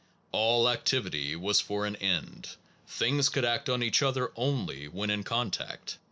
[0.31, 2.55] All activity was for an end.
[2.87, 5.99] Things could act on each other only when in contact.